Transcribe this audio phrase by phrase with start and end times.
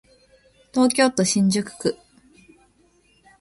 [0.73, 1.95] 東京都新宿区